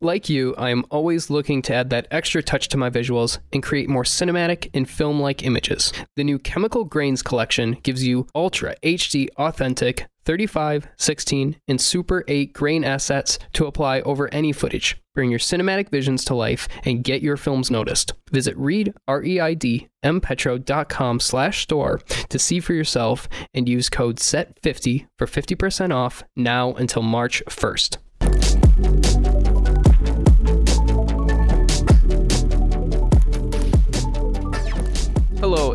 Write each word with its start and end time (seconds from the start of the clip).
Like 0.00 0.28
you, 0.28 0.54
I 0.54 0.70
am 0.70 0.84
always 0.90 1.28
looking 1.28 1.60
to 1.62 1.74
add 1.74 1.90
that 1.90 2.06
extra 2.12 2.40
touch 2.40 2.68
to 2.68 2.76
my 2.76 2.88
visuals 2.88 3.40
and 3.52 3.64
create 3.64 3.88
more 3.88 4.04
cinematic 4.04 4.70
and 4.72 4.88
film 4.88 5.18
like 5.18 5.42
images. 5.42 5.92
The 6.14 6.22
new 6.22 6.38
Chemical 6.38 6.84
Grains 6.84 7.20
collection 7.20 7.72
gives 7.82 8.06
you 8.06 8.28
ultra 8.32 8.76
HD 8.84 9.26
authentic 9.36 10.06
35, 10.24 10.86
16, 10.98 11.56
and 11.66 11.80
Super 11.80 12.22
8 12.28 12.52
grain 12.52 12.84
assets 12.84 13.40
to 13.54 13.66
apply 13.66 14.02
over 14.02 14.32
any 14.32 14.52
footage. 14.52 15.02
Bring 15.14 15.30
your 15.30 15.40
cinematic 15.40 15.88
visions 15.88 16.24
to 16.26 16.34
life 16.34 16.68
and 16.84 17.02
get 17.02 17.22
your 17.22 17.36
films 17.36 17.68
noticed. 17.68 18.12
Visit 18.30 18.56
read, 18.56 18.94
R-E-I-D, 19.08 19.88
mpetro.com 20.04 21.18
slash 21.18 21.62
store 21.62 22.00
to 22.28 22.38
see 22.38 22.60
for 22.60 22.74
yourself 22.74 23.28
and 23.52 23.68
use 23.68 23.88
code 23.88 24.18
SET50 24.18 25.06
for 25.18 25.26
50% 25.26 25.92
off 25.92 26.22
now 26.36 26.72
until 26.74 27.02
March 27.02 27.42
1st. 27.48 27.96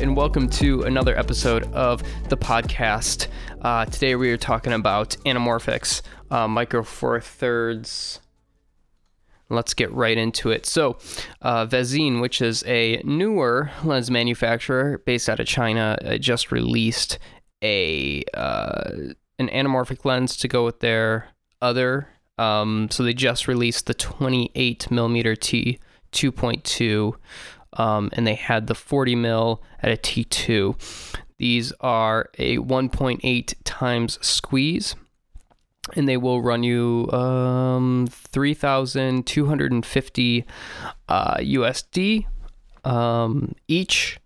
And 0.00 0.16
welcome 0.16 0.48
to 0.52 0.84
another 0.84 1.14
episode 1.18 1.70
of 1.74 2.02
the 2.30 2.36
podcast. 2.36 3.26
Uh, 3.60 3.84
today 3.84 4.14
we 4.14 4.30
are 4.30 4.38
talking 4.38 4.72
about 4.72 5.14
anamorphics, 5.26 6.00
uh, 6.30 6.48
micro 6.48 6.82
four 6.82 7.20
thirds. 7.20 8.18
Let's 9.50 9.74
get 9.74 9.92
right 9.92 10.16
into 10.16 10.48
it. 10.48 10.64
So, 10.64 10.96
uh, 11.42 11.66
Vazen, 11.66 12.22
which 12.22 12.40
is 12.40 12.64
a 12.66 13.02
newer 13.04 13.70
lens 13.84 14.10
manufacturer 14.10 15.02
based 15.04 15.28
out 15.28 15.38
of 15.38 15.46
China, 15.46 15.98
uh, 16.02 16.16
just 16.16 16.50
released 16.50 17.18
a 17.62 18.24
uh, 18.32 18.92
an 19.38 19.48
anamorphic 19.48 20.06
lens 20.06 20.34
to 20.38 20.48
go 20.48 20.64
with 20.64 20.80
their 20.80 21.28
other. 21.60 22.08
Um, 22.38 22.88
so 22.90 23.02
they 23.02 23.12
just 23.12 23.46
released 23.46 23.84
the 23.84 23.92
28 23.92 24.90
millimeter 24.90 25.36
T 25.36 25.78
2.2 26.12 27.14
um, 27.74 28.10
and 28.12 28.26
they 28.26 28.34
had 28.34 28.66
the 28.66 28.74
40 28.74 29.14
mil 29.16 29.62
at 29.82 29.92
a 29.92 29.96
T2. 29.96 30.74
These 31.38 31.72
are 31.80 32.28
a 32.38 32.58
1.8 32.58 33.54
times 33.64 34.18
squeeze, 34.20 34.94
and 35.96 36.06
they 36.08 36.18
will 36.18 36.42
run 36.42 36.62
you 36.62 37.10
um, 37.12 38.06
3,250 38.10 40.44
uh, 41.08 41.36
USD 41.36 42.26
um, 42.84 43.54
each. 43.68 44.18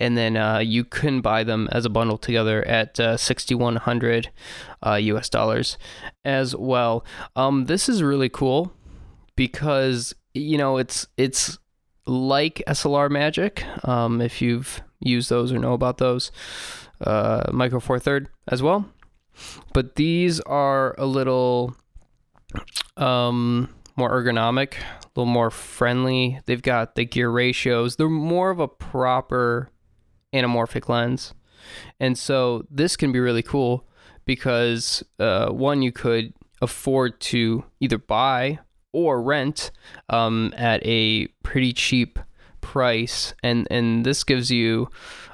And 0.00 0.16
then 0.16 0.36
uh, 0.36 0.60
you 0.60 0.84
can 0.84 1.20
buy 1.20 1.42
them 1.42 1.68
as 1.72 1.84
a 1.84 1.90
bundle 1.90 2.18
together 2.18 2.64
at 2.66 3.00
uh, 3.00 3.16
6,100 3.16 4.30
US 4.82 4.82
uh, 4.82 5.20
dollars 5.30 5.76
as 6.24 6.54
well. 6.54 7.04
Um, 7.34 7.64
this 7.64 7.88
is 7.88 8.00
really 8.00 8.28
cool 8.28 8.72
because 9.34 10.14
you 10.34 10.58
know 10.58 10.78
it's 10.78 11.06
it's 11.16 11.58
like 12.08 12.62
SLR 12.66 13.10
Magic, 13.10 13.64
um, 13.86 14.20
if 14.20 14.40
you've 14.42 14.82
used 15.00 15.30
those 15.30 15.52
or 15.52 15.58
know 15.58 15.74
about 15.74 15.98
those, 15.98 16.32
uh, 17.00 17.44
Micro 17.52 17.80
Four 17.80 17.98
Third 17.98 18.28
as 18.48 18.62
well. 18.62 18.88
But 19.72 19.94
these 19.96 20.40
are 20.40 20.94
a 20.98 21.06
little 21.06 21.76
um, 22.96 23.72
more 23.96 24.10
ergonomic, 24.10 24.74
a 24.74 25.08
little 25.14 25.32
more 25.32 25.50
friendly. 25.50 26.40
They've 26.46 26.62
got 26.62 26.94
the 26.94 27.04
gear 27.04 27.30
ratios. 27.30 27.96
They're 27.96 28.08
more 28.08 28.50
of 28.50 28.58
a 28.58 28.68
proper 28.68 29.70
anamorphic 30.32 30.88
lens. 30.88 31.34
And 32.00 32.18
so 32.18 32.64
this 32.70 32.96
can 32.96 33.12
be 33.12 33.20
really 33.20 33.42
cool 33.42 33.86
because 34.24 35.02
uh, 35.18 35.48
one, 35.48 35.82
you 35.82 35.92
could 35.92 36.32
afford 36.60 37.20
to 37.20 37.64
either 37.80 37.98
buy 37.98 38.58
or 38.92 39.22
rent 39.22 39.70
um, 40.08 40.52
at 40.56 40.84
a 40.84 41.26
pretty 41.42 41.72
cheap 41.72 42.18
price, 42.60 43.34
and 43.42 43.66
and 43.70 44.04
this 44.04 44.24
gives 44.24 44.50
you 44.50 44.88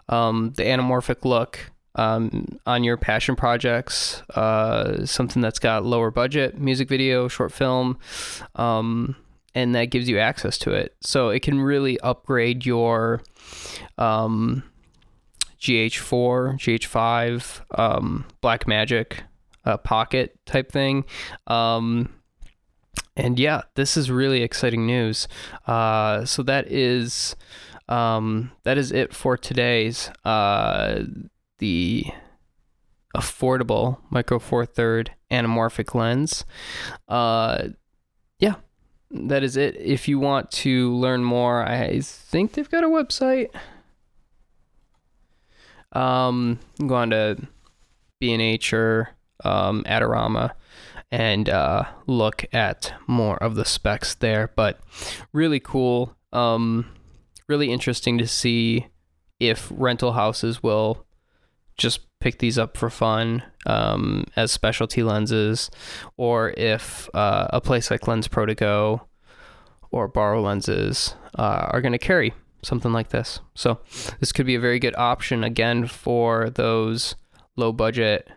um, 0.09 0.53
the 0.57 0.65
anamorphic 0.65 1.25
look 1.25 1.71
um, 1.97 2.59
on 2.67 2.85
your 2.85 2.97
passion 2.97 3.37
projects, 3.37 4.23
uh, 4.35 5.07
something 5.07 5.41
that's 5.41 5.59
got 5.59 5.85
lower 5.85 6.11
budget, 6.11 6.59
music 6.59 6.89
video, 6.89 7.29
short 7.29 7.53
film, 7.53 7.99
um, 8.57 9.17
and 9.55 9.75
that 9.75 9.87
gives 9.87 10.09
you 10.09 10.19
access 10.19 10.59
to 10.59 10.73
it. 10.73 10.95
So 11.01 11.29
it 11.29 11.43
can 11.43 11.61
really 11.61 11.99
upgrade 12.01 12.67
your 12.67 13.23
um, 13.97 14.65
GH4, 15.61 16.59
GH5, 16.59 17.79
um, 17.79 18.27
Blackmagic 18.43 19.21
uh, 19.65 19.77
pocket 19.79 20.39
type 20.47 20.71
thing. 20.71 21.05
Um, 21.47 22.13
and 23.17 23.39
yeah, 23.39 23.63
this 23.75 23.97
is 23.97 24.11
really 24.11 24.43
exciting 24.43 24.87
news. 24.87 25.29
Uh, 25.67 26.25
so 26.25 26.43
that 26.43 26.71
is 26.71 27.37
um, 27.89 28.53
that 28.65 28.79
is 28.79 28.93
it 28.93 29.15
for 29.15 29.37
today's 29.37 30.11
uh, 30.25 31.03
the 31.59 32.07
affordable 33.17 33.99
micro 34.11 34.39
four 34.39 34.67
third 34.67 35.13
anamorphic 35.31 35.95
lens. 35.95 36.45
Uh, 37.09 37.69
yeah, 38.39 38.57
that 39.11 39.43
is 39.43 39.57
it. 39.57 39.77
If 39.77 40.09
you 40.09 40.19
want 40.19 40.51
to 40.53 40.93
learn 40.95 41.23
more, 41.23 41.65
I 41.65 42.01
think 42.01 42.53
they've 42.53 42.71
got 42.71 42.85
a 42.85 42.89
website. 42.89 43.49
Um, 45.93 46.59
go 46.85 46.97
on 46.97 47.11
to 47.11 47.37
B&H 48.19 48.73
or 48.73 49.11
um, 49.45 49.85
Adorama 49.85 50.53
and 51.11 51.49
uh, 51.49 51.85
look 52.07 52.45
at 52.53 52.93
more 53.07 53.37
of 53.43 53.55
the 53.55 53.65
specs 53.65 54.15
there. 54.15 54.51
But 54.57 54.81
really 55.33 55.61
cool. 55.61 56.17
Um, 56.33 56.91
really 57.49 57.71
interesting 57.71 58.19
to 58.19 58.27
see 58.27 58.89
if 59.39 59.71
rental 59.75 60.13
houses 60.13 60.63
will 60.63 61.07
just 61.77 62.01
pick 62.21 62.39
these 62.39 62.59
up 62.59 62.77
for 62.77 62.89
fun 62.89 63.43
um, 63.67 64.25
as 64.35 64.51
specialty 64.51 65.03
lenses, 65.03 65.71
or 66.17 66.55
if 66.57 67.09
uh, 67.15 67.49
a 67.51 67.61
place 67.61 67.91
like 67.91 68.09
Lens 68.09 68.29
Pro 68.29 68.47
to 68.47 68.55
Go 68.55 69.03
or 69.91 70.09
Borrow 70.09 70.41
Lenses 70.41 71.15
uh, 71.39 71.69
are 71.71 71.81
going 71.81 71.93
to 71.93 71.99
carry 71.99 72.33
something 72.63 72.93
like 72.93 73.11
this. 73.11 73.41
So 73.55 73.81
this 74.21 74.33
could 74.33 74.47
be 74.47 74.55
a 74.55 74.61
very 74.61 74.79
good 74.79 74.97
option 74.97 75.45
again 75.45 75.87
for 75.87 76.51
those 76.51 77.15
low 77.57 77.73
budget 77.73 78.29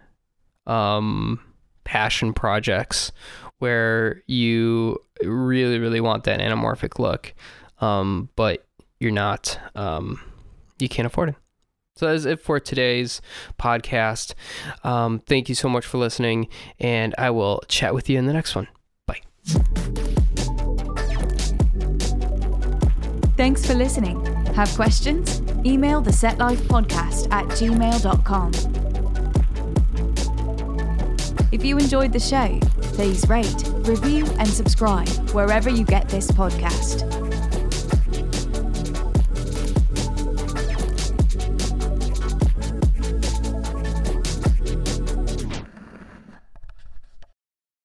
um, 0.68 1.40
passion 1.84 2.34
projects 2.34 3.12
where 3.60 4.22
you 4.28 5.00
really, 5.24 5.80
really 5.80 6.02
want 6.02 6.26
that 6.26 6.40
anamorphic 6.40 7.00
look, 7.00 7.34
um, 7.82 8.30
but 8.36 8.68
you're 9.00 9.12
not, 9.12 9.60
um, 9.76 10.22
you 10.78 10.88
can't 10.88 11.06
afford 11.08 11.30
it. 11.30 11.36
So 11.96 12.06
that's 12.06 12.26
it 12.26 12.40
for 12.40 12.60
today's 12.60 13.22
podcast. 13.60 14.36
Um, 14.84 15.20
thank 15.20 15.50
you 15.50 15.56
so 15.56 15.68
much 15.68 15.86
for 15.86 15.98
listening, 15.98 16.48
and 16.80 17.16
I 17.18 17.32
will 17.32 17.64
chat 17.68 17.96
with 17.96 18.08
you 18.08 18.20
in 18.20 18.28
the 18.28 18.34
next 18.34 18.56
one. 18.56 18.68
Bye. 19.08 19.22
Thanks 23.36 23.66
for 23.66 23.74
listening. 23.74 24.24
Have 24.54 24.70
questions? 24.76 25.42
Email 25.66 26.02
the 26.02 26.14
Set 26.14 26.38
Life 26.38 26.62
Podcast 26.64 27.32
at 27.32 27.46
gmail.com. 27.46 28.77
If 31.50 31.64
you 31.64 31.78
enjoyed 31.78 32.12
the 32.12 32.20
show, 32.20 32.60
please 32.94 33.28
rate, 33.30 33.64
review, 33.88 34.26
and 34.38 34.48
subscribe 34.50 35.08
wherever 35.32 35.70
you 35.70 35.86
get 35.86 36.10
this 36.10 36.30
podcast. 36.32 37.27